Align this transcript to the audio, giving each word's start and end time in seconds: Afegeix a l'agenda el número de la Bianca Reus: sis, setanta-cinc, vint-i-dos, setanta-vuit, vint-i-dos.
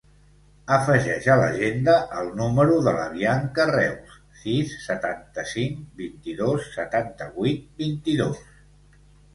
Afegeix 0.75 1.25
a 1.33 1.35
l'agenda 1.41 1.93
el 2.21 2.31
número 2.39 2.79
de 2.87 2.95
la 2.97 3.05
Bianca 3.17 3.67
Reus: 3.73 4.17
sis, 4.45 4.75
setanta-cinc, 4.89 5.85
vint-i-dos, 6.03 6.69
setanta-vuit, 6.81 7.71
vint-i-dos. 7.87 8.45